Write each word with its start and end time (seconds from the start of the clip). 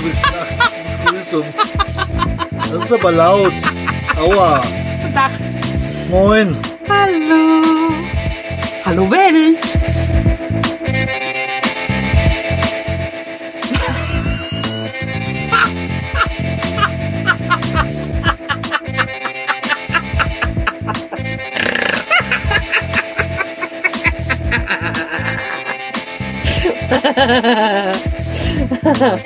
du 0.00 0.08
bist 0.08 0.22
nachts. 0.22 0.74
Begrüßung. 1.04 1.44
Das 2.56 2.84
ist 2.84 2.92
aber 2.92 3.12
laut. 3.12 3.54
Aua. 4.16 4.62
Guten 5.00 5.14
Tag. 5.14 5.30
Moin. 6.08 6.56
Hallo. 6.88 7.62
Hallo 8.84 9.08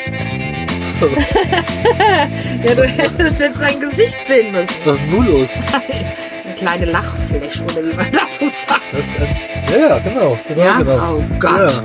Ja, 2.65 2.75
du 2.75 2.85
hättest 2.87 3.41
jetzt 3.41 3.59
sein 3.59 3.81
Gesicht 3.81 4.19
sehen 4.27 4.53
müssen. 4.53 4.75
Was 4.85 4.97
ist 5.01 5.07
nun 5.07 5.27
los? 5.27 5.49
Eine 6.45 6.55
kleine 6.55 6.85
Lachfläche, 6.87 7.65
oder 7.65 7.85
wie 7.89 7.95
man 7.97 8.13
dazu 8.13 8.45
sagt. 8.45 8.81
Das 8.93 9.17
ein, 9.21 9.37
ja, 9.71 9.79
ja, 9.89 9.99
genau. 9.99 10.39
genau, 10.47 10.61
Ja? 10.63 10.79
genau. 10.79 11.17
Oh 11.17 11.23
Gott. 11.41 11.73
Ja, 11.73 11.83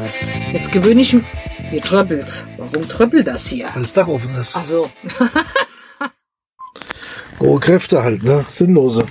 Jetzt 0.53 0.71
gewöhne 0.71 1.01
ich 1.01 1.13
mich. 1.13 1.23
Hier 1.69 1.81
tröppelt. 1.81 2.45
Warum 2.57 2.87
tröppelt 2.87 3.27
das 3.27 3.47
hier? 3.47 3.67
weil 3.73 3.81
das 3.81 3.93
Dach 3.93 4.07
offen 4.07 4.33
ist. 4.39 4.55
Ach 4.55 4.63
so. 4.63 4.89
Rohe 7.39 7.59
Kräfte 7.59 8.03
halt, 8.03 8.23
ne? 8.23 8.45
Sinnlose. 8.49 9.05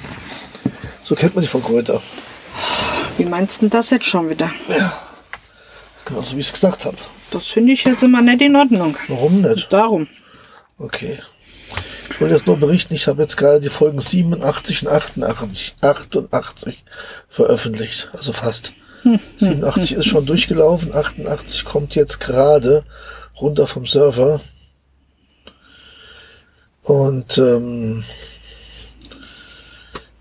So 1.02 1.15
kennt 1.15 1.34
man 1.34 1.43
die 1.43 1.48
von 1.48 1.62
Kräuter. 1.62 2.02
Wie 3.18 3.24
meinst 3.24 3.59
du 3.59 3.66
denn 3.66 3.70
das 3.70 3.91
jetzt 3.91 4.07
schon 4.07 4.29
wieder? 4.30 4.51
Genauso 6.06 6.37
wie 6.37 6.41
ich 6.41 6.46
es 6.46 6.52
gesagt 6.52 6.84
habe. 6.87 6.96
Das 7.30 7.48
finde 7.48 7.73
ich 7.73 7.84
jetzt 7.84 8.02
immer 8.02 8.23
nicht 8.23 8.40
in 8.40 8.57
Ordnung. 8.57 8.96
Warum 9.09 9.43
nicht? 9.43 9.71
Darum. 9.73 10.09
Okay. 10.79 11.18
Ich 12.10 12.21
wollte 12.21 12.35
jetzt 12.35 12.46
nur 12.46 12.57
berichten, 12.57 12.95
ich 12.95 13.09
habe 13.09 13.23
jetzt 13.23 13.37
gerade 13.37 13.60
die 13.60 13.68
Folgen 13.68 14.01
87 14.01 14.87
und 14.87 14.93
88, 14.93 15.74
88 15.80 16.85
veröffentlicht. 17.29 18.09
Also 18.13 18.32
fast. 18.32 18.74
87 19.38 19.93
ist 19.93 20.07
schon 20.07 20.24
durchgelaufen, 20.24 20.95
88 20.95 21.65
kommt 21.65 21.95
jetzt 21.95 22.20
gerade 22.20 22.85
runter 23.41 23.66
vom 23.66 23.87
Server. 23.87 24.41
Und 26.82 27.37
ähm, 27.38 28.04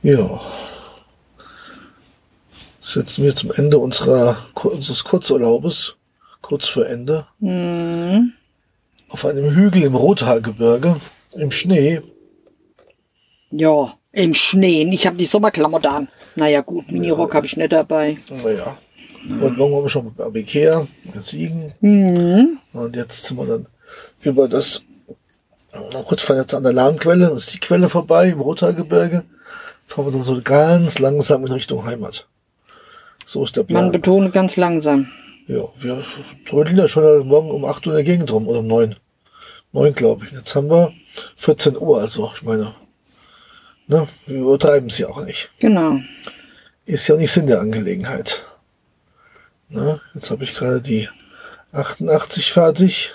ja. 0.01 0.41
Sitzen 2.85 3.23
wir 3.23 3.35
zum 3.35 3.51
Ende 3.51 3.79
unserer, 3.79 4.37
unseres 4.53 5.03
Kurzurlaubes, 5.03 5.95
kurz 6.41 6.67
vor 6.67 6.85
Ende, 6.85 7.25
auf 9.09 9.25
einem 9.25 9.55
Hügel 9.55 9.83
im 9.83 9.95
Rothaargebirge, 9.95 10.97
im 11.33 11.49
Schnee. 11.51 12.01
Ja, 13.49 13.95
im 14.11 14.35
Schnee. 14.35 14.87
Ich 14.91 15.07
habe 15.07 15.17
die 15.17 15.25
Sommerklamotten 15.25 15.89
an. 15.89 16.07
Naja, 16.35 16.61
gut, 16.61 16.91
Minirock 16.91 17.33
habe 17.33 17.47
ich 17.47 17.57
nicht 17.57 17.71
dabei. 17.71 18.19
Naja. 18.29 18.77
Und 19.27 19.57
morgen 19.57 19.73
waren 19.73 19.83
wir 19.83 19.89
schon 19.89 20.13
am 20.19 20.35
Ikea, 20.35 20.87
mit 21.11 21.25
Siegen. 21.25 21.73
Und 22.71 22.95
jetzt 22.95 23.25
sind 23.25 23.37
wir 23.37 23.47
dann 23.47 23.65
über 24.21 24.47
das, 24.47 24.83
kurz 26.05 26.21
fahren 26.21 26.37
jetzt 26.37 26.53
an 26.53 26.63
der 26.63 26.73
Lahnquelle, 26.73 27.31
ist 27.31 27.51
die 27.51 27.59
Quelle 27.59 27.89
vorbei 27.89 28.29
im 28.29 28.41
Rothaargebirge, 28.41 29.23
fahren 29.87 30.05
wir 30.05 30.11
dann 30.11 30.21
so 30.21 30.39
ganz 30.43 30.99
langsam 30.99 31.43
in 31.47 31.51
Richtung 31.51 31.83
Heimat. 31.83 32.27
So 33.25 33.43
ist 33.43 33.55
der 33.55 33.63
Man 33.63 33.67
Plan. 33.67 33.91
betont 33.91 34.31
ganz 34.31 34.55
langsam. 34.55 35.07
Ja, 35.47 35.63
wir 35.77 36.03
trödeln 36.47 36.77
ja 36.77 36.87
schon 36.87 37.27
morgen 37.27 37.51
um 37.51 37.65
8 37.65 37.85
Uhr 37.85 37.93
in 37.93 37.97
der 37.97 38.03
Gegend 38.03 38.31
rum, 38.31 38.47
oder 38.47 38.59
um 38.59 38.67
9. 38.67 38.95
9, 39.73 39.93
glaube 39.93 40.25
ich. 40.25 40.31
Jetzt 40.31 40.55
haben 40.55 40.69
wir 40.69 40.93
14 41.37 41.77
Uhr, 41.77 42.01
also, 42.01 42.31
ich 42.35 42.41
meine, 42.43 42.73
ne, 43.87 44.07
wir 44.25 44.37
übertreiben 44.37 44.89
es 44.89 44.97
ja 44.97 45.07
auch 45.07 45.23
nicht. 45.23 45.49
Genau. 45.59 45.99
Ist 46.85 47.07
ja 47.07 47.15
nicht 47.15 47.31
Sinn 47.31 47.47
der 47.47 47.59
Angelegenheit. 47.61 48.43
Na, 49.69 49.99
jetzt 50.13 50.31
habe 50.31 50.43
ich 50.43 50.53
gerade 50.55 50.81
die 50.81 51.09
88 51.71 52.51
fertig. 52.51 53.13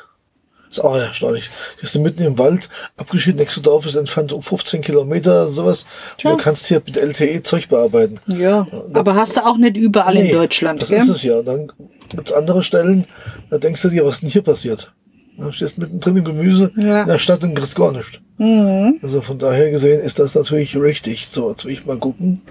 Ist 0.70 0.84
auch 0.84 0.96
erstaunlich. 0.96 1.50
Die 1.80 1.84
ist 1.84 1.98
mitten 1.98 2.22
im 2.22 2.38
Wald, 2.38 2.68
abgeschieden, 2.96 3.40
nächste 3.40 3.60
Dorf 3.60 3.86
ist 3.86 3.96
entfernt 3.96 4.32
um 4.32 4.40
15 4.40 4.82
Kilometer, 4.82 5.48
sowas. 5.50 5.84
Und 6.22 6.30
du 6.30 6.36
kannst 6.36 6.66
hier 6.66 6.80
mit 6.86 6.96
LTE 6.96 7.42
Zeug 7.42 7.68
bearbeiten. 7.68 8.20
Ja, 8.28 8.66
aber 8.94 9.16
hast 9.16 9.36
du 9.36 9.44
auch 9.44 9.56
nicht 9.56 9.76
überall 9.76 10.16
in 10.16 10.24
Nee, 10.26 10.32
Deutschland, 10.32 10.80
Das 10.80 10.90
gell? 10.90 11.00
ist 11.00 11.08
es 11.08 11.22
ja. 11.24 11.38
Und 11.38 11.46
dann 11.46 11.72
gibt's 12.08 12.32
andere 12.32 12.62
Stellen, 12.62 13.06
da 13.50 13.58
denkst 13.58 13.82
du 13.82 13.88
dir, 13.88 14.04
was 14.04 14.16
ist 14.16 14.22
denn 14.22 14.30
hier 14.30 14.42
passiert? 14.42 14.92
Da 15.38 15.52
stehst 15.52 15.76
mittendrin 15.78 16.18
im 16.18 16.24
Gemüse 16.24 16.70
Ja. 16.76 17.02
in 17.02 17.08
der 17.08 17.18
Stadt 17.18 17.42
und 17.42 17.54
kriegst 17.54 17.74
gar 17.74 17.90
nichts. 17.92 18.20
Mhm. 18.38 19.00
Also 19.02 19.22
von 19.22 19.38
daher 19.40 19.70
gesehen 19.72 20.00
ist 20.00 20.18
das 20.20 20.34
natürlich 20.36 20.76
richtig. 20.76 21.26
So, 21.28 21.50
jetzt 21.50 21.64
will 21.64 21.72
ich 21.72 21.84
mal 21.84 21.98
gucken, 21.98 22.42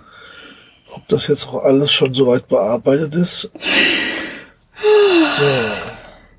ob 0.94 1.08
das 1.08 1.28
jetzt 1.28 1.48
auch 1.48 1.64
alles 1.64 1.92
schon 1.94 2.14
soweit 2.14 2.48
bearbeitet 2.50 3.16
ist. 3.16 3.50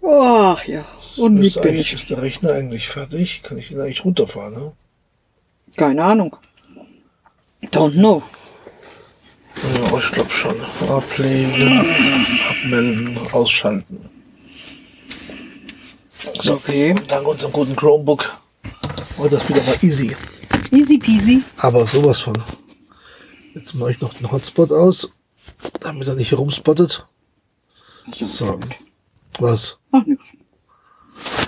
Ach 0.03 0.65
ja, 0.65 0.84
und 1.19 1.41
wie 1.41 1.47
ist, 1.47 1.61
bin 1.61 1.75
ich? 1.77 1.93
ist 1.93 2.09
der 2.09 2.22
Rechner 2.22 2.53
eigentlich 2.53 2.88
fertig? 2.88 3.43
Kann 3.43 3.59
ich 3.59 3.71
ihn 3.71 3.81
eigentlich 3.81 4.05
runterfahren? 4.05 4.55
Ne? 4.55 4.72
Keine 5.77 6.03
Ahnung. 6.05 6.37
Don't 7.65 7.93
know. 7.93 8.22
Ja, 9.62 9.99
ich 9.99 10.12
glaube 10.12 10.31
schon. 10.31 10.56
Ablegen, 10.89 11.84
abmelden, 12.50 13.19
ausschalten. 13.33 14.09
So, 16.41 16.55
Okay. 16.55 16.94
dank 17.09 17.27
unserem 17.27 17.53
guten 17.53 17.77
Chromebook 17.77 18.39
war 19.19 19.28
das 19.28 19.47
wieder 19.49 19.62
mal 19.65 19.77
easy. 19.83 20.16
Easy 20.72 20.99
peasy. 20.99 21.43
Aber 21.59 21.87
sowas 21.87 22.21
von. 22.21 22.34
Jetzt 23.55 23.75
mache 23.75 23.93
ich 23.93 24.00
noch 24.00 24.15
den 24.15 24.31
Hotspot 24.31 24.71
aus, 24.72 25.10
damit 25.81 26.09
er 26.09 26.15
nicht 26.15 26.28
hier 26.31 26.39
rumspottet. 26.39 27.06
So. 28.12 28.59
Was? 29.41 29.78
Ach 29.93 30.03
nix. 30.06 30.23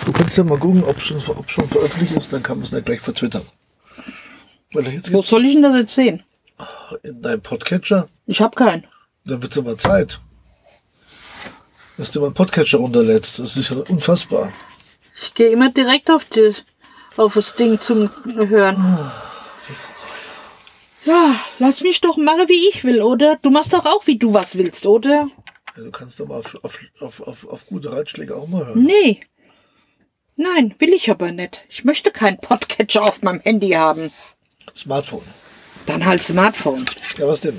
Du 0.04 0.12
kannst 0.12 0.36
ja 0.36 0.44
mal 0.44 0.58
gucken, 0.58 0.82
ob 0.84 1.00
schon, 1.00 1.22
ob 1.28 1.48
schon 1.50 1.68
veröffentlicht 1.68 2.12
ist, 2.14 2.32
dann 2.32 2.42
kann 2.42 2.58
man 2.58 2.66
es 2.66 2.72
nicht 2.72 2.84
gleich 2.86 3.00
vertwittern. 3.00 3.42
Weil 4.72 4.88
jetzt 4.88 5.12
Wo 5.12 5.22
soll 5.22 5.44
ich 5.46 5.54
denn 5.54 5.62
das 5.62 5.74
jetzt 5.76 5.94
sehen? 5.94 6.22
in 7.02 7.22
deinem 7.22 7.40
Podcatcher, 7.40 8.06
Ich 8.26 8.40
hab 8.40 8.54
keinen. 8.56 8.86
dann 9.24 9.42
wird 9.42 9.52
es 9.52 9.58
aber 9.58 9.76
Zeit. 9.78 10.20
Dass 11.96 12.10
du 12.10 12.20
mal 12.20 12.26
einen 12.26 12.34
Podcatcher 12.34 12.78
runterlädst, 12.78 13.38
das 13.38 13.56
ist 13.56 13.70
ja 13.70 13.76
unfassbar. 13.88 14.52
Ich 15.20 15.34
gehe 15.34 15.48
immer 15.50 15.70
direkt 15.70 16.10
auf, 16.10 16.24
die, 16.24 16.52
auf 17.16 17.34
das 17.34 17.54
Ding 17.54 17.80
zum 17.80 18.10
Hören. 18.34 18.98
Ja, 21.04 21.34
lass 21.58 21.80
mich 21.82 22.00
doch 22.00 22.16
machen, 22.16 22.48
wie 22.48 22.68
ich 22.68 22.84
will, 22.84 23.02
oder? 23.02 23.36
Du 23.42 23.50
machst 23.50 23.72
doch 23.72 23.84
auch, 23.86 24.06
wie 24.06 24.18
du 24.18 24.32
was 24.34 24.56
willst, 24.56 24.86
oder? 24.86 25.28
Ja, 25.76 25.84
du 25.84 25.90
kannst 25.90 26.20
doch 26.20 26.26
mal 26.28 26.38
auf, 26.38 26.58
auf, 26.62 26.80
auf, 27.00 27.20
auf, 27.20 27.48
auf 27.48 27.66
gute 27.66 27.92
Ratschläge 27.92 28.36
auch 28.36 28.48
mal 28.48 28.66
hören. 28.66 28.84
Nee. 28.84 29.20
Nein, 30.36 30.74
will 30.78 30.90
ich 30.90 31.10
aber 31.10 31.32
nicht. 31.32 31.64
Ich 31.68 31.84
möchte 31.84 32.10
keinen 32.10 32.38
Podcatcher 32.38 33.02
auf 33.02 33.22
meinem 33.22 33.40
Handy 33.40 33.70
haben. 33.70 34.10
Smartphone. 34.76 35.24
Dann 35.86 36.04
halt 36.04 36.22
Smartphone. 36.22 36.84
Ja, 37.18 37.26
was 37.26 37.40
denn? 37.40 37.58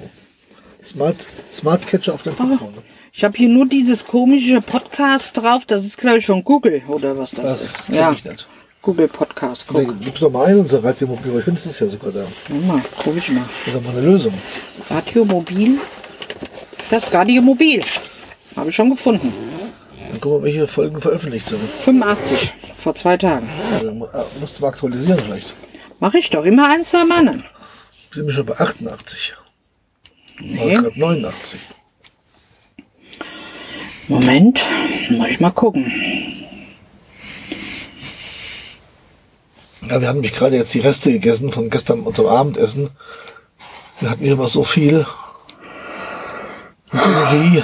Smart, 0.83 1.27
Smart 1.53 1.87
Catcher 1.87 2.13
auf 2.13 2.23
dem 2.23 2.35
Smartphone. 2.35 2.73
Ich 3.11 3.23
habe 3.23 3.37
hier 3.37 3.49
nur 3.49 3.67
dieses 3.67 4.05
komische 4.05 4.59
Podcast 4.61 5.37
drauf. 5.37 5.65
Das 5.65 5.85
ist, 5.85 5.97
glaube 5.97 6.17
ich, 6.17 6.25
von 6.25 6.43
Google 6.43 6.81
oder 6.87 7.17
was 7.17 7.31
das, 7.31 7.43
Das 7.43 7.61
ist. 7.63 7.75
Ja, 7.89 8.11
ich 8.11 8.23
nicht. 8.23 8.47
Google 8.81 9.07
Podcast. 9.07 9.71
Nee, 9.71 9.85
Guck. 9.85 10.01
gib's 10.01 10.19
doch 10.19 10.31
mal 10.31 10.45
ein, 10.47 10.59
unser 10.59 10.83
Radiomobil, 10.83 11.37
ich 11.37 11.45
finde 11.45 11.57
es 11.59 11.65
ist 11.65 11.79
ja 11.79 11.87
sogar 11.87 12.11
da. 12.11 12.25
Mal, 12.67 12.81
guck 13.01 13.15
ich 13.15 13.29
mal. 13.29 13.45
Oder 13.71 13.79
mal 13.81 13.91
eine 13.91 14.01
Lösung. 14.01 14.33
Radiomobil. 14.89 15.79
Das 16.93 17.11
Radiomobil. 17.11 17.81
Habe 18.55 18.69
ich 18.69 18.75
schon 18.75 18.91
gefunden. 18.91 19.33
Dann 20.11 20.21
gucken 20.21 20.37
wir, 20.37 20.43
welche 20.43 20.67
Folgen 20.67 21.01
veröffentlicht 21.01 21.47
sind. 21.47 21.59
85. 21.81 22.53
Vor 22.77 22.93
zwei 22.93 23.17
Tagen. 23.17 23.49
Äh, 23.81 24.39
musst 24.39 24.59
du 24.59 24.61
mal 24.61 24.67
aktualisieren 24.67 25.19
vielleicht. 25.19 25.55
Mache 25.99 26.19
ich 26.19 26.29
doch 26.29 26.45
immer 26.45 26.69
eins 26.69 26.93
am 26.93 27.11
anderen. 27.11 27.45
Wir 28.11 28.23
sind 28.23 28.31
schon 28.31 28.45
bei 28.45 28.59
88. 28.59 29.33
Nee. 30.39 30.59
Oder 30.59 30.83
gerade 30.83 30.99
89. 30.99 31.59
Moment, 34.07 34.61
muss 35.09 35.29
ich 35.29 35.39
mal 35.39 35.49
gucken. 35.49 35.91
Ja, 39.89 39.99
wir 39.99 40.07
haben 40.07 40.17
nämlich 40.17 40.33
gerade 40.33 40.57
jetzt 40.57 40.75
die 40.75 40.81
Reste 40.81 41.11
gegessen 41.11 41.51
von 41.51 41.71
gestern 41.71 42.01
unserem 42.01 42.29
Abendessen. 42.29 42.91
Wir 43.99 44.11
hatten 44.11 44.23
hier 44.23 44.33
immer 44.33 44.47
so 44.47 44.63
viel. 44.63 45.07
Irgendwie 46.93 47.63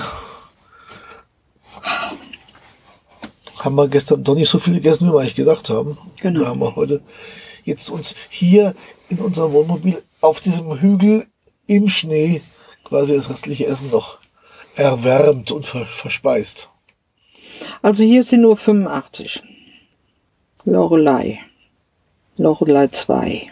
haben 3.59 3.75
wir 3.75 3.87
gestern 3.87 4.23
doch 4.23 4.35
nicht 4.35 4.49
so 4.49 4.57
viel 4.59 4.75
gegessen, 4.75 5.07
wie 5.07 5.13
wir 5.13 5.19
eigentlich 5.19 5.35
gedacht 5.35 5.69
haben. 5.69 5.97
Genau. 6.21 6.39
Wir 6.39 6.47
haben 6.47 6.59
wir 6.59 6.75
heute 6.75 7.01
jetzt 7.65 7.89
uns 7.89 8.15
hier 8.29 8.75
in 9.09 9.19
unserem 9.19 9.53
Wohnmobil 9.53 10.01
auf 10.21 10.39
diesem 10.41 10.79
Hügel 10.79 11.27
im 11.67 11.87
Schnee 11.87 12.41
quasi 12.83 13.13
das 13.13 13.29
restliche 13.29 13.67
Essen 13.67 13.91
noch 13.91 14.19
erwärmt 14.75 15.51
und 15.51 15.65
ver 15.65 15.85
verspeist. 15.85 16.69
Also 17.81 18.03
hier 18.03 18.23
sind 18.23 18.41
nur 18.41 18.57
85. 18.57 19.43
Lorelei. 20.63 21.39
Lorelei 22.37 22.87
2. 22.87 23.51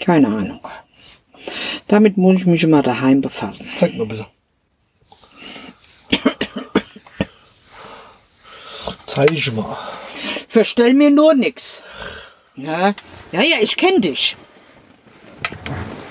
Keine 0.00 0.28
Ahnung. 0.28 0.60
Damit 1.90 2.16
muss 2.16 2.36
ich 2.36 2.46
mich 2.46 2.62
immer 2.62 2.82
daheim 2.82 3.20
befassen. 3.20 3.66
Zeig 3.80 3.96
mal 3.96 4.06
bitte. 4.06 4.24
Zeig 9.06 9.52
mal. 9.56 9.76
Verstell 10.46 10.94
mir 10.94 11.10
nur 11.10 11.34
nix. 11.34 11.82
Ja, 12.54 12.94
ja, 13.32 13.42
ja 13.42 13.56
ich 13.60 13.76
kenn 13.76 14.00
dich. 14.00 14.36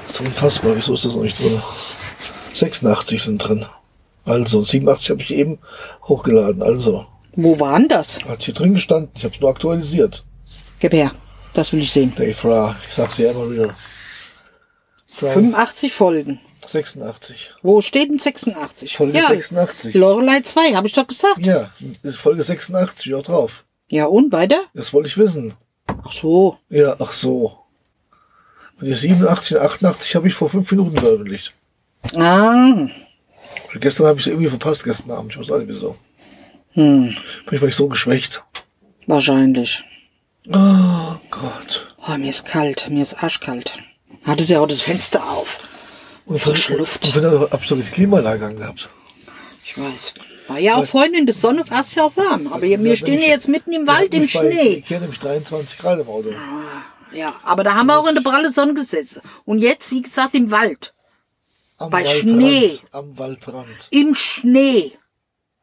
Das 0.07 0.19
ist 0.19 0.25
unfassbar. 0.25 0.75
Wieso 0.75 0.95
ist 0.95 1.05
das 1.05 1.15
noch 1.15 1.23
nicht 1.23 1.39
drin? 1.39 1.61
86 2.55 3.23
sind 3.23 3.37
drin. 3.37 3.65
Also, 4.25 4.65
87 4.65 5.11
habe 5.11 5.21
ich 5.21 5.33
eben 5.33 5.59
hochgeladen. 6.03 6.61
Also, 6.61 7.05
Wo 7.37 7.57
war 7.57 7.79
denn 7.79 7.87
das? 7.87 8.19
hat 8.25 8.43
hier 8.43 8.53
drin 8.53 8.73
gestanden. 8.73 9.11
Ich 9.15 9.23
habe 9.23 9.33
es 9.33 9.39
nur 9.39 9.49
aktualisiert. 9.49 10.25
Gib 10.81 10.91
her. 10.91 11.13
Das 11.53 11.71
will 11.71 11.79
ich 11.79 11.91
sehen. 11.93 12.11
Dave 12.17 12.35
Ra, 12.43 12.75
ich 12.85 12.93
sag's 12.93 13.15
dir 13.15 13.31
immer 13.31 13.49
wieder. 13.49 13.73
Fra 15.19 15.33
85 15.33 15.93
Folgen. 15.93 16.39
86. 16.65 17.51
Wo 17.63 17.81
steht 17.81 18.09
denn 18.09 18.19
86? 18.19 18.95
Folge 18.95 19.17
ja, 19.17 19.27
86. 19.27 19.93
Lorelei 19.95 20.41
2, 20.41 20.75
habe 20.75 20.87
ich 20.87 20.93
doch 20.93 21.07
gesagt. 21.07 21.45
Ja, 21.45 21.69
ist 22.03 22.17
Folge 22.17 22.43
86 22.43 23.13
auch 23.15 23.23
drauf. 23.23 23.65
Ja, 23.89 24.05
und 24.05 24.31
weiter? 24.31 24.61
Das 24.73 24.93
wollte 24.93 25.09
ich 25.09 25.17
wissen. 25.17 25.55
Ach 25.87 26.11
so. 26.11 26.57
Ja, 26.69 26.95
ach 26.99 27.11
so. 27.11 27.57
Und 28.79 28.85
die 28.87 28.93
87 28.93 29.57
und 29.57 29.63
88 29.63 30.15
habe 30.15 30.27
ich 30.27 30.35
vor 30.35 30.49
fünf 30.49 30.69
Minuten 30.71 30.97
veröffentlicht. 30.97 31.53
Ah, 32.15 32.61
Und 33.73 33.81
gestern 33.81 34.07
habe 34.07 34.19
ich 34.19 34.25
es 34.25 34.31
irgendwie 34.31 34.49
verpasst, 34.49 34.83
gestern 34.83 35.11
Abend. 35.11 35.31
Ich 35.33 35.39
weiß 35.39 35.47
nicht 35.59 35.67
wieso. 35.69 35.97
Hm. 36.73 37.15
Vielleicht 37.45 37.61
war 37.61 37.69
ich 37.69 37.75
so 37.75 37.87
geschwächt. 37.87 38.43
wahrscheinlich. 39.07 39.83
Oh 40.47 41.15
Gott. 41.31 41.87
Oh, 42.07 42.17
mir 42.17 42.29
ist 42.29 42.45
kalt, 42.45 42.89
mir 42.89 43.01
ist 43.01 43.21
arschkalt. 43.23 43.79
Hatte 44.29 44.43
sie 44.43 44.57
auch 44.57 44.67
das 44.67 44.81
Fenster 44.81 45.27
auf. 45.27 45.59
Und 46.25 46.39
Frische 46.39 46.75
Luft. 46.75 47.03
Und 47.03 47.15
wenn 47.15 47.23
er 47.23 47.51
absolute 47.51 47.89
Klimaanlage 47.89 48.45
angehabt. 48.45 48.89
Ich 49.65 49.75
weiß. 49.75 50.13
War 50.47 50.59
ja 50.59 50.75
auch 50.75 50.85
vorhin 50.85 51.15
in 51.15 51.25
der 51.25 51.33
Sonne, 51.33 51.67
war 51.69 51.79
es 51.79 51.95
ja 51.95 52.03
auch 52.03 52.15
warm. 52.15 52.45
Aber 52.47 52.61
wir 52.61 52.77
Ja, 52.77 52.95
stehen 52.95 53.19
ja 53.19 53.27
jetzt 53.27 53.47
mitten 53.47 53.71
im 53.73 53.87
Wald 53.87 54.13
im 54.13 54.27
Schnee. 54.27 54.77
Ikea 54.77 54.99
nämlich 54.99 55.19
23 55.19 55.79
Grad 55.79 55.99
im 55.99 56.07
Auto. 56.07 56.31
Ja, 57.11 57.33
aber 57.43 57.63
da 57.63 57.73
haben 57.73 57.87
wir 57.87 57.97
auch 57.97 58.07
in 58.07 58.13
der 58.13 58.21
pralle 58.21 58.51
Sonne 58.51 58.75
gesessen. 58.75 59.21
Und 59.45 59.59
jetzt, 59.59 59.91
wie 59.91 60.01
gesagt, 60.03 60.35
im 60.35 60.51
Wald. 60.51 60.93
Am 61.79 61.89
Bei 61.89 62.03
Waldrand, 62.05 62.19
Schnee. 62.19 62.79
Am 62.91 63.17
Waldrand. 63.17 63.87
Im 63.89 64.13
Schnee. 64.13 64.91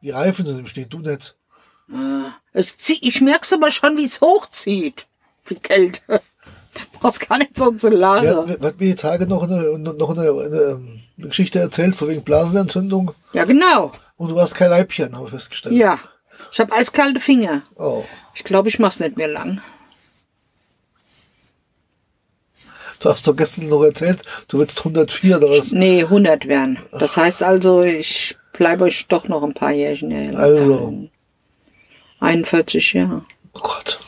Die 0.01 0.09
Reifen 0.09 0.45
sind 0.45 0.59
im 0.59 0.67
Schnee, 0.67 0.85
du 0.89 0.99
nicht. 0.99 1.35
Es 2.51 2.77
zieht, 2.77 3.01
ich 3.01 3.21
merk's 3.21 3.53
aber 3.53 3.71
schon, 3.71 3.95
wie 3.95 4.03
es 4.03 4.19
hochzieht. 4.19 5.07
Die 5.49 5.55
Kälte. 5.55 6.21
Brauchst 6.99 7.27
gar 7.27 7.37
nicht 7.37 7.57
so 7.57 7.71
zu 7.71 7.89
Ja, 7.91 7.97
lachen. 7.97 8.49
hat 8.61 8.79
mir 8.79 8.87
die 8.87 8.95
Tage 8.95 9.27
noch 9.27 9.43
eine, 9.43 9.77
noch 9.79 10.09
eine, 10.09 10.21
eine, 10.29 10.57
ähm, 10.61 10.99
eine 11.17 11.27
Geschichte 11.27 11.59
erzählt, 11.59 11.95
von 11.95 12.09
wegen 12.09 12.23
Blasenentzündung. 12.23 13.11
Ja, 13.33 13.45
genau. 13.45 13.91
Und 14.17 14.29
du 14.29 14.39
hast 14.39 14.55
kein 14.55 14.69
Leibchen, 14.69 15.15
haben 15.15 15.25
wir 15.25 15.29
festgestellt. 15.29 15.75
Ja. 15.75 15.99
Ich 16.51 16.59
habe 16.59 16.71
eiskalte 16.73 17.19
Finger. 17.19 17.63
Oh. 17.75 18.03
Ich 18.35 18.43
glaube, 18.43 18.69
ich 18.69 18.79
mach's 18.79 18.99
nicht 18.99 19.17
mehr 19.17 19.27
lang. 19.27 19.61
Du 22.99 23.09
hast 23.09 23.27
doch 23.27 23.35
gestern 23.35 23.67
noch 23.69 23.83
erzählt, 23.83 24.21
du 24.47 24.57
willst 24.59 24.79
104 24.79 25.37
oder 25.37 25.49
was? 25.51 25.71
Nee, 25.71 26.01
100 26.03 26.47
werden. 26.47 26.79
Das 26.91 27.15
heißt 27.15 27.43
also, 27.43 27.83
ich 27.83 28.35
bleibe 28.53 28.85
euch 28.85 29.07
doch 29.07 29.27
noch 29.27 29.43
ein 29.43 29.53
paar 29.53 29.71
Jährchen. 29.71 30.35
Also, 30.35 31.07
41 32.19 32.93
Jahre. 32.93 33.23
oh 33.53 33.59
Gott, 33.61 33.99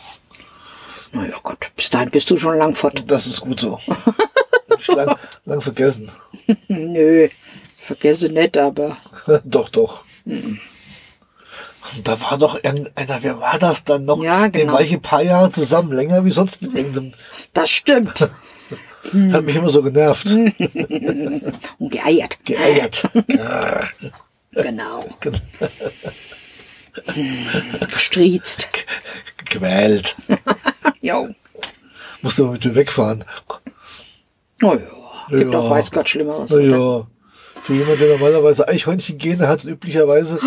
Na 1.12 1.26
ja 1.26 1.38
Gott, 1.42 1.72
bis 1.76 1.90
dahin 1.90 2.10
bist 2.10 2.30
du 2.30 2.38
schon 2.38 2.58
lang 2.58 2.76
fort. 2.76 3.04
das 3.08 3.26
ist 3.28 3.42
gut 3.42 3.60
so. 3.60 3.80
Hab 3.88 4.80
ich 4.80 4.88
lang, 4.88 5.16
lang 5.46 5.62
vergessen. 5.62 6.12
Nö, 6.68 7.28
vergesse 7.78 8.30
nicht, 8.30 8.58
aber 8.58 8.96
doch, 9.44 9.70
doch. 9.70 10.04
Und 10.26 10.60
da 12.04 12.20
war 12.22 12.38
doch 12.38 12.64
irgendeiner, 12.64 13.24
wer 13.24 13.40
war 13.40 13.58
das 13.58 13.84
dann 13.84 14.06
noch? 14.06 14.22
Ja, 14.22 14.44
Den 14.48 14.52
genau. 14.62 14.74
war 14.74 14.82
ich 14.82 14.94
ein 14.94 15.02
paar 15.02 15.24
Jahre 15.24 15.52
zusammen, 15.52 15.92
länger 15.94 16.24
wie 16.26 16.32
sonst 16.32 16.62
mit 16.62 16.76
irgendeinem. 16.76 17.14
das 17.54 17.70
stimmt. 17.72 18.30
Hat 19.32 19.44
mich 19.44 19.56
immer 19.56 19.70
so 19.70 19.82
genervt. 19.82 20.28
Und 20.28 21.90
geeiert. 21.90 22.38
Geeiert. 22.46 23.08
Genau. 24.52 25.06
Gestriezt. 27.92 28.68
Gewählt. 29.50 30.16
Jo. 31.02 31.30
Musste 32.22 32.44
mal 32.44 32.52
mit 32.54 32.66
mir 32.66 32.76
wegfahren. 32.76 33.24
Oh 34.62 34.74
ja. 34.74 34.78
Gibt 35.30 35.44
Ja. 35.44 35.50
doch 35.52 35.70
weiß 35.70 35.92
Gott 35.92 36.10
Schlimmeres. 36.10 36.50
Naja, 36.52 37.08
für 37.64 37.74
jemanden, 37.74 38.00
der 38.00 38.18
normalerweise 38.18 38.68
Eichhörnchengene 38.68 39.48
hat 39.48 39.64
und 39.64 39.72
üblicherweise, 39.72 40.40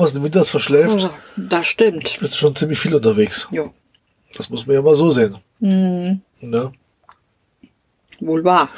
wir 0.00 0.04
es, 0.06 0.14
den 0.14 0.22
Winters 0.24 0.48
verschläft, 0.48 1.10
Das 1.36 1.66
stimmt. 1.66 2.18
bist 2.20 2.34
du 2.34 2.38
schon 2.38 2.56
ziemlich 2.56 2.78
viel 2.80 2.94
unterwegs. 2.94 3.48
Jo. 3.50 3.72
Das 4.36 4.48
muss 4.48 4.66
man 4.66 4.76
ja 4.76 4.82
mal 4.82 4.96
so 4.96 5.10
sehen. 5.10 5.36
Mhm. 5.60 6.22
Ne? 6.40 6.72
Wohl 8.20 8.42
wahr. 8.44 8.68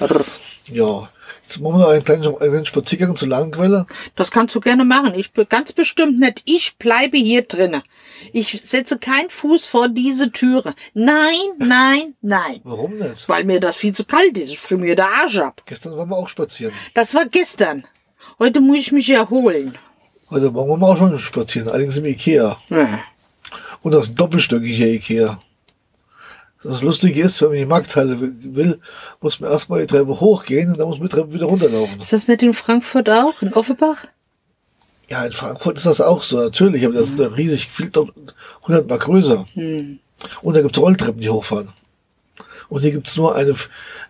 Ja. 0.66 1.08
Jetzt 1.54 1.62
machen 1.62 1.78
wir 1.78 1.84
noch 1.84 1.90
einen 1.90 2.02
kleinen, 2.04 2.36
einen 2.40 2.66
Spaziergang 2.66 3.14
zur 3.14 3.28
Lagenquelle. 3.28 3.86
Das 4.16 4.32
kannst 4.32 4.56
du 4.56 4.60
gerne 4.60 4.84
machen. 4.84 5.14
Ich 5.14 5.32
be- 5.32 5.46
ganz 5.46 5.72
bestimmt 5.72 6.18
nicht. 6.18 6.42
Ich 6.46 6.78
bleibe 6.78 7.16
hier 7.16 7.42
drinnen. 7.42 7.82
Ich 8.32 8.60
setze 8.64 8.98
keinen 8.98 9.30
Fuß 9.30 9.64
vor 9.64 9.88
diese 9.88 10.32
Türe. 10.32 10.74
Nein, 10.94 11.36
nein, 11.58 12.14
nein. 12.22 12.60
Warum 12.64 12.96
nicht? 12.96 13.28
Weil 13.28 13.44
mir 13.44 13.60
das 13.60 13.76
viel 13.76 13.94
zu 13.94 14.04
kalt 14.04 14.36
ist. 14.36 14.48
Ich 14.50 14.58
friere 14.58 14.80
mir 14.80 14.96
der 14.96 15.06
Arsch 15.06 15.38
ab. 15.38 15.62
Gestern 15.66 15.96
waren 15.96 16.08
wir 16.08 16.16
auch 16.16 16.28
spazieren. 16.28 16.74
Das 16.94 17.14
war 17.14 17.26
gestern. 17.26 17.84
Heute 18.40 18.60
muss 18.60 18.78
ich 18.78 18.90
mich 18.90 19.08
erholen. 19.10 19.78
Heute 20.30 20.50
Morgen 20.50 20.70
waren 20.70 20.80
wir 20.80 20.88
auch 20.88 20.98
schon 20.98 21.16
spazieren, 21.20 21.68
allerdings 21.68 21.96
im 21.96 22.06
Ikea. 22.06 22.58
Ja. 22.70 22.98
Und 23.82 23.92
das 23.94 24.12
doppelstöckiger 24.12 24.86
Ikea. 24.86 25.38
Das 26.64 26.82
Lustige 26.82 27.20
ist, 27.20 27.40
wenn 27.42 27.48
man 27.50 27.58
die 27.58 27.66
Markthalle 27.66 28.16
will, 28.20 28.80
muss 29.20 29.38
man 29.38 29.50
erstmal 29.50 29.82
die 29.82 29.86
Treppe 29.86 30.18
hochgehen 30.18 30.72
und 30.72 30.78
dann 30.78 30.88
muss 30.88 30.98
man 30.98 31.08
die 31.08 31.14
Treppe 31.14 31.34
wieder 31.34 31.44
runterlaufen. 31.46 32.00
Ist 32.00 32.12
das 32.12 32.26
nicht 32.26 32.42
in 32.42 32.54
Frankfurt 32.54 33.10
auch? 33.10 33.42
In 33.42 33.52
Offenbach? 33.52 34.06
Ja, 35.10 35.26
in 35.26 35.32
Frankfurt 35.32 35.76
ist 35.76 35.84
das 35.84 36.00
auch 36.00 36.22
so, 36.22 36.38
natürlich, 36.38 36.84
aber 36.86 36.94
das 36.94 37.08
ist 37.08 37.18
ja 37.18 37.26
riesig, 37.26 37.68
viel, 37.68 37.92
hundertmal 38.66 38.98
größer. 38.98 39.44
Und 39.54 40.56
da 40.56 40.62
gibt's 40.62 40.78
Rolltreppen, 40.78 41.20
die 41.20 41.28
hochfahren. 41.28 41.68
Und 42.70 42.80
hier 42.80 42.92
gibt's 42.92 43.14
nur 43.16 43.36
eine, 43.36 43.54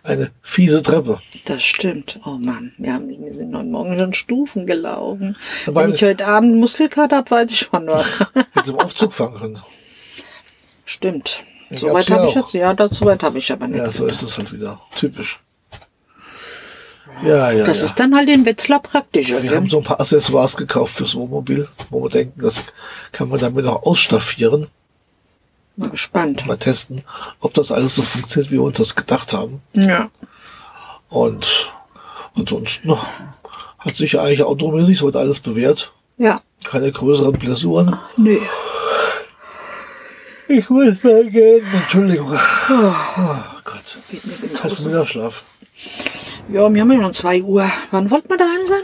eine 0.03 0.31
fiese 0.41 0.81
Treppe. 0.81 1.19
Das 1.43 1.61
stimmt. 1.61 2.21
Oh 2.25 2.37
Mann, 2.39 2.71
wir, 2.77 2.93
haben, 2.93 3.09
wir 3.09 3.33
sind 3.33 3.53
heute 3.53 3.67
Morgen 3.67 3.99
schon 3.99 4.13
Stufen 4.13 4.65
gelaufen. 4.65 5.35
Aber 5.67 5.83
Wenn 5.83 5.93
ich 5.93 6.01
heute 6.03 6.25
Abend 6.25 6.55
Muskelkater 6.55 7.17
habe, 7.17 7.29
weiß 7.31 7.51
ich 7.51 7.59
schon 7.59 7.85
was. 7.87 8.17
Jetzt 8.55 8.69
im 8.69 8.79
Aufzug 8.79 9.13
fahren 9.13 9.37
können. 9.37 9.61
stimmt. 10.85 11.43
Den 11.69 11.77
So 11.77 11.87
gab's 11.87 11.99
weit 11.99 12.09
ja 12.09 12.15
habe 12.17 12.27
ich 12.27 12.31
auch. 12.31 12.35
jetzt, 12.35 12.53
ja, 12.53 12.73
dazu 12.73 13.05
weit 13.05 13.23
habe 13.23 13.37
ich 13.37 13.51
aber 13.51 13.67
nicht. 13.67 13.77
Ja, 13.77 13.89
so 13.89 14.05
ist 14.05 14.21
es 14.21 14.37
halt 14.37 14.51
wieder. 14.51 14.79
Typisch. 14.95 15.39
Ja, 17.23 17.51
ja, 17.51 17.65
das 17.65 17.79
ja. 17.79 17.85
ist 17.85 17.99
dann 17.99 18.13
halt 18.15 18.29
in 18.29 18.45
Wetzlar 18.45 18.81
praktischer. 18.81 19.41
Wir 19.41 19.49
gell? 19.49 19.57
haben 19.57 19.69
so 19.69 19.77
ein 19.77 19.83
paar 19.83 19.99
Accessoires 20.01 20.57
gekauft 20.57 20.95
fürs 20.95 21.15
Wohnmobil, 21.15 21.67
wo 21.89 22.03
wir 22.03 22.09
denken, 22.09 22.41
das 22.41 22.63
kann 23.13 23.29
man 23.29 23.39
damit 23.39 23.65
auch 23.67 23.83
ausstaffieren. 23.83 24.67
Mal 25.77 25.89
gespannt. 25.89 26.45
Mal 26.45 26.57
testen, 26.57 27.03
ob 27.39 27.53
das 27.53 27.71
alles 27.71 27.95
so 27.95 28.01
funktioniert, 28.01 28.51
wie 28.51 28.55
wir 28.55 28.63
uns 28.63 28.77
das 28.77 28.95
gedacht 28.95 29.33
haben. 29.33 29.61
Ja. 29.73 30.09
Und 31.09 31.73
ansonsten 32.35 32.97
hat 33.79 33.95
sich 33.95 34.19
eigentlich 34.19 34.43
automäßig 34.43 35.01
heute 35.01 35.19
alles 35.19 35.39
bewährt. 35.39 35.93
Ja. 36.17 36.41
Keine 36.63 36.91
größeren 36.91 37.33
Blessuren. 37.33 37.97
Nee. 38.17 38.39
Ich 40.47 40.69
muss 40.69 41.03
mal 41.03 41.25
gehen. 41.29 41.65
Entschuldigung. 41.73 42.31
Oh 42.31 42.93
Gott. 43.63 43.97
Geht 44.09 44.25
mir 44.25 44.33
Zeit 44.33 44.71
für 44.71 44.83
genauso. 44.83 44.83
Mittagsschlaf. 44.89 45.43
Ja, 46.49 46.71
wir 46.73 46.81
haben 46.81 46.91
ja 46.91 47.01
schon 47.01 47.13
zwei 47.13 47.41
Uhr. 47.41 47.69
Wann 47.91 48.11
wollten 48.11 48.29
wir 48.29 48.37
daheim 48.37 48.65
sein? 48.65 48.83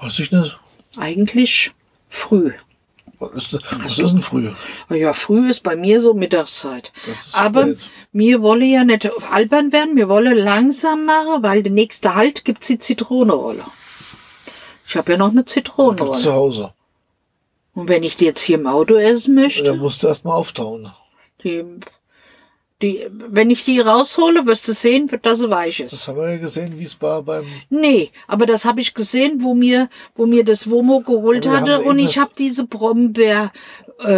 Weiß 0.00 0.18
ich 0.18 0.32
nicht. 0.32 0.58
Eigentlich 0.98 1.72
früh. 2.08 2.52
Was 3.18 3.30
ist, 3.34 3.52
denn- 3.52 3.60
was 3.82 3.98
ist 3.98 4.10
denn 4.10 4.20
früh? 4.20 4.50
Ja, 4.90 5.14
früh 5.14 5.48
ist 5.48 5.62
bei 5.62 5.74
mir 5.76 6.02
so 6.02 6.12
Mittagszeit. 6.12 6.92
Das 7.06 7.32
Aber 7.32 7.62
spät. 7.62 7.78
mir 8.12 8.42
wolle 8.42 8.66
ja 8.66 8.84
nicht 8.84 9.08
albern 9.32 9.72
werden, 9.72 9.94
mir 9.94 10.08
wolle 10.10 10.34
langsam 10.34 11.06
machen, 11.06 11.42
weil 11.42 11.62
der 11.62 11.72
nächste 11.72 12.14
Halt 12.14 12.44
gibt's 12.44 12.66
die 12.66 12.78
Zitronenrolle. 12.78 13.64
Ich 14.86 14.96
habe 14.96 15.12
ja 15.12 15.18
noch 15.18 15.30
eine 15.30 15.46
Zu 15.46 15.54
Zitronenrolle. 15.54 16.32
Hause. 16.32 16.72
Und 17.76 17.88
wenn 17.88 18.02
ich 18.02 18.16
die 18.16 18.24
jetzt 18.24 18.40
hier 18.40 18.58
im 18.58 18.66
Auto 18.66 18.94
essen 18.96 19.36
Da 19.36 19.42
möchte, 19.42 19.74
musst 19.74 20.02
du 20.02 20.08
erst 20.08 20.24
mal 20.24 20.34
auftauen. 20.34 20.90
die, 21.44 21.62
die, 22.82 23.06
wenn 23.10 23.48
ich 23.48 23.64
die 23.64 23.80
raushole, 23.80 24.44
wirst 24.46 24.68
du 24.68 24.74
sehen, 24.74 25.08
dass 25.22 25.38
sie 25.38 25.48
weich 25.50 25.80
ist. 25.80 25.92
Das 25.94 26.08
haben 26.08 26.18
wir 26.18 26.30
ja 26.30 26.36
gesehen, 26.38 26.78
wie 26.78 26.84
es 26.84 27.00
war 27.00 27.22
beim 27.22 27.46
Nee, 27.70 28.10
aber 28.28 28.44
das 28.44 28.66
habe 28.66 28.82
ich 28.82 28.92
gesehen, 28.92 29.38
wo 29.42 29.54
mir, 29.54 29.88
wo 30.14 30.26
mir 30.26 30.44
das 30.44 30.68
Womo 30.68 31.00
geholt 31.00 31.46
hatte 31.48 31.80
und 31.80 31.98
ich 31.98 32.18
habe 32.18 32.32
diese 32.36 32.66
Brombeer 32.66 33.50
äh, 34.04 34.12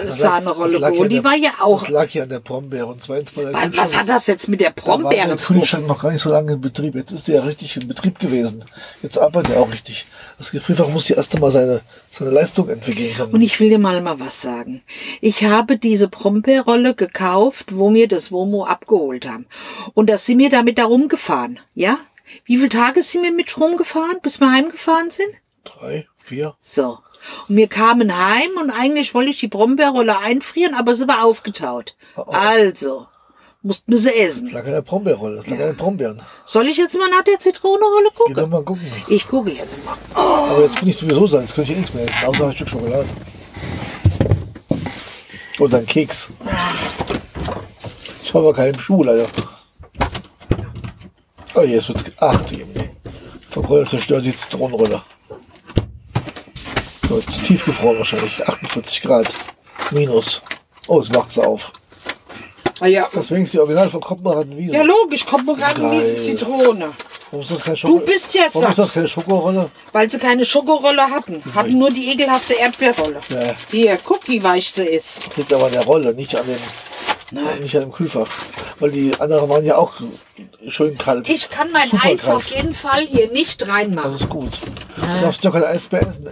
äh, 0.00 0.04
Das 0.04 0.18
Sahnerolle 0.18 0.78
ja 0.78 0.90
geholt. 0.90 1.10
Die 1.10 1.14
der- 1.16 1.24
war 1.24 1.36
ja 1.36 1.52
auch. 1.60 1.80
Das 1.80 1.88
lag 1.90 2.10
ja 2.10 2.24
an 2.24 2.28
der 2.28 2.40
Brombeere. 2.40 2.84
Und 2.86 3.02
zweitens 3.02 3.34
war 3.34 3.44
der 3.44 3.76
Was, 3.78 3.98
hat 3.98 4.06
das 4.10 4.26
jetzt 4.26 4.46
mit 4.48 4.60
der 4.60 4.70
Brombeere 4.72 5.28
der 5.28 5.38
zu 5.38 5.48
tun? 5.54 5.60
Kühlschrank 5.60 5.86
noch 5.86 6.02
gar 6.02 6.12
nicht 6.12 6.20
so 6.20 6.28
lange 6.28 6.52
in 6.52 6.60
Betrieb. 6.60 6.94
Jetzt 6.94 7.12
ist 7.12 7.28
der 7.28 7.36
ja 7.36 7.42
richtig 7.44 7.76
in 7.78 7.88
Betrieb 7.88 8.18
gewesen. 8.18 8.62
Jetzt 9.02 9.16
arbeitet 9.16 9.54
er 9.54 9.60
auch 9.62 9.72
richtig. 9.72 10.04
Das 10.38 10.50
Gefrierfach 10.50 10.88
muss 10.88 11.08
ja 11.08 11.16
erst 11.16 11.34
einmal 11.34 11.52
seine, 11.52 11.82
seine 12.10 12.30
Leistung 12.30 12.68
entwickeln 12.68 13.14
können. 13.14 13.32
Und 13.32 13.42
ich 13.42 13.58
will 13.60 13.70
dir 13.70 13.78
mal 13.78 14.00
mal 14.00 14.20
was 14.20 14.40
sagen. 14.40 14.82
Ich 15.20 15.44
habe 15.44 15.76
diese 15.76 16.08
Brombeerrolle 16.08 16.94
gekauft, 16.94 17.76
wo 17.76 17.92
wir 17.92 18.08
das 18.08 18.32
Womo 18.32 18.64
abgeholt 18.64 19.26
haben. 19.26 19.46
Und 19.94 20.10
da 20.10 20.18
sind 20.18 20.38
wir 20.38 20.50
damit 20.50 20.78
da 20.78 20.84
rumgefahren. 20.84 21.60
Ja? 21.74 21.98
Wie 22.44 22.56
viele 22.56 22.68
Tage 22.68 23.02
sind 23.02 23.22
wir 23.22 23.32
mit 23.32 23.56
rumgefahren, 23.58 24.18
bis 24.22 24.40
wir 24.40 24.50
heimgefahren 24.50 25.10
sind? 25.10 25.30
Drei, 25.64 26.06
vier. 26.18 26.54
So. 26.60 26.98
Und 27.48 27.56
wir 27.56 27.68
kamen 27.68 28.16
heim 28.16 28.50
und 28.60 28.70
eigentlich 28.70 29.14
wollte 29.14 29.30
ich 29.30 29.38
die 29.38 29.48
Brombeerrolle 29.48 30.18
einfrieren, 30.18 30.74
aber 30.74 30.94
sie 30.94 31.06
war 31.06 31.24
aufgetaut. 31.24 31.94
Also, 32.16 33.06
mussten 33.62 33.90
wir 33.92 33.98
sie 33.98 34.08
Das 34.08 34.16
essen. 34.16 34.50
lag 34.52 34.64
an 34.64 34.72
der 34.72 34.82
Brombeerrolle. 34.82 35.36
Das 35.36 35.46
lag 35.46 35.58
an 35.60 35.66
den 35.66 35.76
Brombeeren. 35.76 36.22
Soll 36.44 36.66
ich 36.68 36.76
jetzt 36.76 36.96
mal 36.98 37.08
nach 37.10 37.22
der 37.22 37.38
Zitronenrolle 37.38 38.08
Geh 38.10 38.16
gucken? 38.16 38.34
doch 38.34 38.48
mal 38.48 38.62
gucken. 38.62 38.86
Ich 39.08 39.26
gucke 39.28 39.50
jetzt 39.50 39.76
mal. 39.84 39.96
Aber 40.14 40.62
jetzt 40.62 40.78
bin 40.80 40.88
ich 40.88 40.96
sowieso 40.96 41.26
sein. 41.26 41.42
Jetzt 41.42 41.54
könnte 41.54 41.70
ich 41.72 41.76
eh 41.78 41.80
nichts 41.80 41.94
mehr 41.94 42.04
essen. 42.04 42.26
Außer 42.26 42.46
ein 42.46 42.54
Stück 42.54 42.68
Schokolade. 42.68 43.06
Und 45.58 45.74
ein 45.74 45.86
Keks. 45.86 46.30
Ich 48.24 48.34
habe 48.34 48.46
aber 48.48 48.54
keinen 48.54 48.78
Schuh 48.78 49.04
leider. 49.04 49.26
Oh, 51.54 51.60
jetzt 51.60 51.88
wird's. 51.88 52.04
Ach, 52.18 52.42
die. 52.44 52.64
Verkäufer 53.50 53.90
zerstört 53.90 54.24
die 54.24 54.34
Zitronenrolle. 54.36 55.02
So, 57.08 57.20
tiefgefroren 57.20 57.98
wahrscheinlich. 57.98 58.42
48 58.48 59.02
Grad. 59.02 59.26
Minus. 59.90 60.40
Oh, 60.88 61.00
es 61.00 61.10
macht's 61.10 61.38
auf. 61.38 61.70
Ah 62.82 62.88
ja. 62.88 63.08
Deswegen 63.14 63.44
ist 63.44 63.54
die 63.54 63.60
Original 63.60 63.88
von 63.88 64.00
Koppenrad 64.00 64.48
Wiese. 64.56 64.74
Ja, 64.74 64.82
logisch, 64.82 65.24
kommt 65.24 65.46
noch 65.46 65.60
rein 65.60 65.74
Geil. 65.80 66.02
mit 66.02 66.22
Zitrone. 66.24 66.88
Warum 67.30 67.40
ist 67.44 67.50
das 67.52 67.60
keine 67.60 67.76
Schoko 67.76 67.98
Du 68.00 68.04
bist 68.04 68.34
ja 68.34 68.42
Warum 68.52 68.62
ist 68.62 68.68
satt. 68.76 68.78
das 68.86 68.92
keine 68.92 69.08
Schokorolle? 69.08 69.70
Weil 69.92 70.10
sie 70.10 70.18
keine 70.18 70.44
Schokorolle 70.44 71.02
hatten. 71.02 71.42
Hatten 71.54 71.78
nur 71.78 71.90
die 71.90 72.10
ekelhafte 72.10 72.54
Erdbeerrolle. 72.54 73.20
Ja. 73.30 73.54
Hier, 73.70 73.98
guck, 74.02 74.26
wie 74.28 74.42
weich 74.42 74.72
sie 74.72 74.82
ist. 74.84 75.20
Liegt 75.36 75.52
aber 75.52 75.66
an 75.66 75.72
der 75.72 75.84
Rolle, 75.84 76.12
nicht 76.12 76.34
an 76.36 76.44
dem, 76.44 77.40
nicht 77.62 77.74
an 77.76 77.82
dem 77.82 77.92
Kühlfach. 77.92 78.26
Weil 78.80 78.90
die 78.90 79.12
anderen 79.20 79.48
waren 79.48 79.64
ja 79.64 79.76
auch 79.76 79.94
schön 80.66 80.98
kalt. 80.98 81.28
Ich 81.28 81.48
kann 81.50 81.70
mein 81.70 81.88
Super 81.88 82.04
Eis 82.06 82.24
kalt. 82.24 82.36
auf 82.36 82.46
jeden 82.46 82.74
Fall 82.74 83.02
hier 83.06 83.30
nicht 83.30 83.60
Das 83.62 83.68
reinmachen. 83.68 84.12
ist 84.12 84.28
gut. 84.28 84.52
Du 84.96 85.20
darfst 85.22 85.44
doch 85.44 85.52
kein 85.52 85.64
Eis 85.64 85.90
mehr 85.92 86.06
essen, 86.06 86.28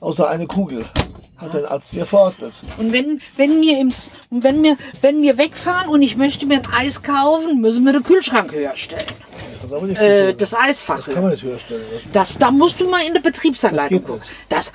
außer 0.00 0.28
eine 0.30 0.46
Kugel. 0.46 0.84
Hat 1.40 1.54
dein 1.54 1.64
Arzt 1.64 1.92
dir 1.92 2.04
verordnet. 2.06 2.52
Und 2.78 2.92
wenn, 2.92 3.20
wenn 3.36 3.60
wir 3.62 3.78
im, 3.80 3.92
und 4.30 4.44
wenn 4.44 4.62
wir, 4.62 4.76
wenn 5.00 5.22
wir 5.22 5.38
wegfahren 5.38 5.88
und 5.90 6.02
ich 6.02 6.16
möchte 6.16 6.44
mir 6.46 6.56
ein 6.56 6.68
Eis 6.72 7.02
kaufen, 7.02 7.60
müssen 7.60 7.84
wir 7.84 7.92
den 7.94 8.02
Kühlschrank 8.02 8.52
höher 8.52 8.76
stellen. 8.76 9.06
Das, 9.62 9.72
ist 9.82 9.96
Äh, 9.98 10.34
das 10.34 10.54
Eisfach. 10.54 10.96
das 11.04 11.14
kann 11.14 11.22
man 11.22 11.32
nicht 11.32 11.42
höher 11.42 11.58
stellen. 11.58 11.82
Das, 12.12 12.38
da 12.38 12.50
musst 12.50 12.78
du 12.80 12.88
mal 12.88 13.02
in 13.06 13.14
der 13.14 13.20
Betriebsanleitung 13.20 14.04
gucken. 14.04 14.22
Das, 14.48 14.72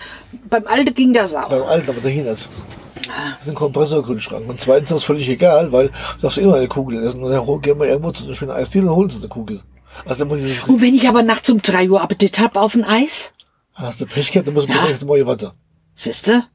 beim 0.49 0.65
Alten 0.67 0.93
ging 0.93 1.13
das 1.13 1.35
auch. 1.35 1.49
Beim 1.49 1.63
Alten, 1.63 1.89
aber 1.89 2.01
dahin 2.01 2.25
nicht. 2.25 2.47
Das 2.95 3.41
ist 3.43 3.49
ein 3.49 3.55
Kompressorkühlschrank. 3.55 4.49
Und 4.49 4.59
zweitens 4.59 4.89
ist 4.89 4.95
das 4.97 5.03
völlig 5.03 5.29
egal, 5.29 5.71
weil 5.71 5.89
du 5.89 6.21
darfst 6.23 6.37
immer 6.39 6.55
eine 6.55 6.67
Kugel 6.67 7.05
essen. 7.05 7.23
Und 7.23 7.31
dann 7.31 7.61
gehen 7.61 7.79
wir 7.79 7.87
irgendwo 7.87 8.11
zu 8.11 8.25
einer 8.25 8.33
schönen 8.35 8.51
Eisdiele 8.51 8.89
und 8.89 8.95
holst 8.95 9.19
eine 9.19 9.27
Kugel. 9.27 9.61
Also 10.05 10.25
Und 10.25 10.81
wenn 10.81 10.95
ich 10.95 11.07
aber 11.07 11.23
nachts 11.23 11.49
um 11.49 11.61
3 11.61 11.89
Uhr 11.89 12.01
Appetit 12.01 12.39
hab 12.39 12.55
auf 12.57 12.75
ein 12.75 12.83
Eis, 12.83 13.31
hast 13.75 14.01
du 14.01 14.05
Pech 14.05 14.31
gehabt, 14.31 14.47
dann 14.47 14.53
musst 14.55 14.67
du 14.67 14.73
Ja. 14.73 14.79
ja. 14.81 14.87
nächste 14.87 15.05
Mal 15.05 15.25
Watte. 15.25 15.53
siehste? 15.93 16.45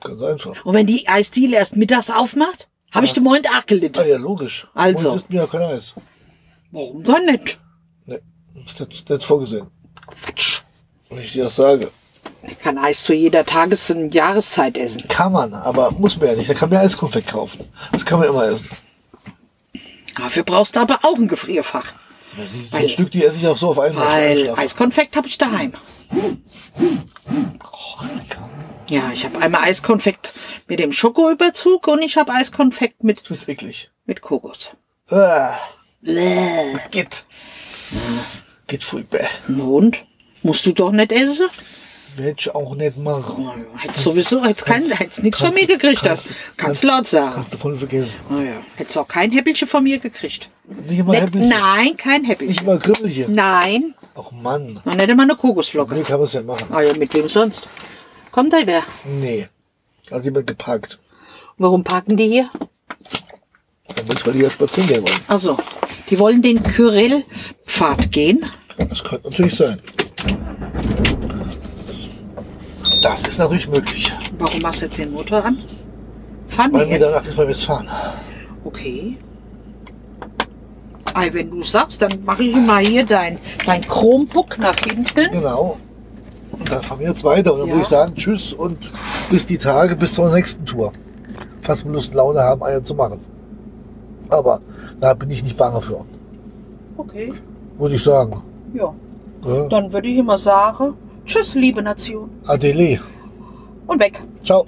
Ganz 0.00 0.22
einfach. 0.22 0.64
Und 0.64 0.74
wenn 0.74 0.86
die 0.86 1.08
Eisdiele 1.08 1.56
erst 1.56 1.76
mittags 1.76 2.10
aufmacht, 2.10 2.68
habe 2.92 3.06
ich 3.06 3.12
den 3.12 3.22
Moin 3.24 3.44
auch 3.46 3.54
Ah 3.54 3.62
gelitten. 3.66 4.06
ja, 4.08 4.16
logisch. 4.16 4.66
Also. 4.74 5.10
Und 5.10 5.16
ist 5.16 5.30
mir 5.30 5.36
ja 5.42 5.46
kein 5.46 5.62
Eis. 5.62 5.94
Warum 6.70 7.02
dann 7.04 7.24
nicht? 7.26 7.58
Nee, 8.06 8.20
ist 8.66 8.78
nicht, 8.80 9.08
nicht 9.08 9.24
vorgesehen. 9.24 9.66
Quatsch. 10.06 10.62
Wenn 11.08 11.18
ich 11.18 11.32
dir 11.32 11.44
das 11.44 11.56
sage. 11.56 11.90
Ich 12.46 12.58
kann 12.58 12.76
Eis 12.78 13.02
zu 13.04 13.14
jeder 13.14 13.44
Tages- 13.46 13.90
und 13.90 14.14
Jahreszeit 14.14 14.76
essen. 14.76 15.06
Kann 15.08 15.32
man, 15.32 15.54
aber 15.54 15.90
muss 15.92 16.16
man 16.18 16.28
ja 16.28 16.34
nicht. 16.34 16.50
Da 16.50 16.54
kann 16.54 16.68
man 16.70 16.78
ja 16.80 16.84
Eiskonfekt 16.84 17.30
kaufen. 17.30 17.64
Das 17.92 18.04
kann 18.04 18.18
man 18.18 18.28
immer 18.28 18.44
essen. 18.46 18.68
Dafür 20.16 20.42
brauchst 20.42 20.76
du 20.76 20.80
aber 20.80 21.00
auch 21.02 21.16
ein 21.16 21.28
Gefrierfach. 21.28 21.86
Ja, 22.36 22.44
diese 22.54 22.70
zehn 22.70 22.88
Stück, 22.88 23.10
die 23.10 23.24
esse 23.24 23.38
ich 23.38 23.46
auch 23.46 23.56
so 23.58 23.70
auf 23.70 23.78
einmal. 23.78 24.06
Weil. 24.06 24.50
Eiskonfekt 24.56 25.16
habe 25.16 25.26
ich 25.26 25.38
daheim. 25.38 25.72
Ja, 28.88 29.10
ich 29.12 29.24
habe 29.24 29.38
einmal 29.38 29.62
Eiskonfekt 29.62 30.32
mit 30.68 30.78
dem 30.78 30.92
Schokoüberzug 30.92 31.86
und 31.88 32.02
ich 32.02 32.16
habe 32.16 32.32
Eiskonfekt 32.32 33.02
mit, 33.04 33.20
Das 33.20 33.30
wird 33.30 33.48
eklig. 33.48 33.90
mit 34.06 34.20
Kokos. 34.20 34.70
Ah, 35.10 35.54
Bäh. 36.02 36.74
geht. 36.90 37.24
Geht 38.66 38.84
furchtbar. 38.84 39.20
Und? 39.48 39.96
Musst 40.42 40.66
du 40.66 40.72
doch 40.72 40.90
nicht 40.92 41.12
essen? 41.12 41.48
Hätte 42.16 42.36
ich 42.38 42.54
auch 42.54 42.76
nicht 42.76 42.96
machen. 42.96 43.50
Hättest 43.76 44.04
sowieso, 44.04 44.44
hättest, 44.44 44.66
kein, 44.66 44.82
hättest 44.90 45.22
nichts 45.22 45.38
von 45.38 45.52
mir 45.52 45.66
gekriegt. 45.66 46.02
kannst- 46.02 46.26
Kannst, 46.28 46.56
kannst 46.58 46.82
laut 46.84 47.06
sagen. 47.06 47.34
Kannst 47.34 47.54
du 47.54 47.58
voll 47.58 47.76
vergessen. 47.76 48.14
Oh 48.30 48.34
ja. 48.40 48.52
Hättest 48.76 48.98
auch 48.98 49.08
kein 49.08 49.32
Häppelchen 49.32 49.66
von 49.66 49.82
mir 49.82 49.98
gekriegt. 49.98 50.48
Nicht 50.86 50.98
immer 51.00 51.12
Nicht, 51.12 51.22
Häppelchen. 51.22 51.48
nein, 51.48 51.96
kein 51.96 52.20
Nicht 52.22 52.30
Häppelchen. 52.30 52.62
immer 52.66 52.78
Kribbelchen. 52.78 53.34
Nein, 53.34 53.94
Ach 54.16 54.30
Mann. 54.30 54.80
noch 54.84 54.94
nicht 54.94 55.08
immer 55.08 55.24
eine 55.24 55.34
Kokosflocke. 55.34 55.94
Nee, 55.94 56.02
kann 56.02 56.18
man 56.18 56.24
es 56.24 56.34
ja 56.34 56.42
machen. 56.42 56.66
Ah 56.70 56.82
ja, 56.82 56.92
mit 56.94 57.12
wem 57.14 57.28
sonst? 57.28 57.66
Kommt 58.34 58.52
da 58.52 58.56
wer? 58.64 58.82
Nee. 59.04 59.46
Hat 60.10 60.24
jemand 60.24 60.48
geparkt. 60.48 60.98
Warum 61.56 61.84
parken 61.84 62.16
die 62.16 62.26
hier? 62.26 62.50
Damit, 63.94 64.26
weil 64.26 64.32
die 64.32 64.40
ja 64.40 64.50
spazieren 64.50 64.88
gehen 64.88 65.02
wollen. 65.04 65.20
Ach 65.28 65.38
so, 65.38 65.56
die 66.10 66.18
wollen 66.18 66.42
den 66.42 66.60
Kyrillpfad 66.60 68.10
gehen. 68.10 68.44
Das 68.76 69.04
könnte 69.04 69.28
natürlich 69.28 69.54
sein. 69.54 69.80
Das 73.02 73.24
ist 73.24 73.38
natürlich 73.38 73.68
möglich. 73.68 74.12
Warum 74.36 74.62
machst 74.62 74.80
du 74.80 74.86
jetzt 74.86 74.98
den 74.98 75.12
Motor 75.12 75.44
an? 75.44 75.56
Fahren 76.48 76.72
Weil 76.72 76.86
wir 76.88 76.96
jetzt? 76.98 77.02
danach 77.04 77.24
nicht 77.24 77.36
mehr 77.38 77.48
jetzt 77.48 77.64
fahren. 77.64 77.88
Okay. 78.64 79.16
Ei, 81.14 81.32
wenn 81.32 81.52
du 81.52 81.62
sagst, 81.62 82.02
dann 82.02 82.24
mache 82.24 82.42
ich 82.42 82.56
mal 82.56 82.84
hier 82.84 83.06
dein, 83.06 83.38
dein 83.64 83.86
Chrombook 83.86 84.58
nach 84.58 84.80
hinten. 84.80 85.30
Genau. 85.30 85.78
Und 86.58 86.70
dann 86.70 86.82
fahren 86.82 87.00
wir 87.00 87.08
jetzt 87.08 87.24
weiter. 87.24 87.52
Und 87.52 87.60
dann 87.60 87.68
Ja. 87.68 87.74
würde 87.74 87.82
ich 87.82 87.88
sagen, 87.88 88.14
tschüss 88.14 88.52
und 88.52 88.78
bis 89.30 89.46
die 89.46 89.58
Tage, 89.58 89.96
bis 89.96 90.12
zur 90.12 90.32
nächsten 90.32 90.64
Tour. 90.66 90.92
Falls 91.62 91.84
wir 91.84 91.92
Lust 91.92 92.10
und 92.10 92.16
Laune 92.16 92.40
haben, 92.40 92.62
eine 92.62 92.82
zu 92.82 92.94
machen. 92.94 93.20
Aber 94.30 94.60
da 95.00 95.14
bin 95.14 95.30
ich 95.30 95.42
nicht 95.42 95.56
bange 95.56 95.80
für. 95.80 96.04
Okay, 96.96 97.32
Würde 97.78 97.94
ich 97.96 98.02
sagen. 98.04 98.42
ja. 98.74 98.92
Ja. 99.46 99.66
Dann 99.68 99.92
würde 99.92 100.08
ich 100.08 100.16
immer 100.16 100.38
sagen, 100.38 100.94
tschüss, 101.26 101.54
liebe 101.54 101.82
Nation. 101.82 102.30
Adele. 102.46 102.98
Und 103.86 104.00
weg. 104.00 104.22
Ciao. 104.42 104.64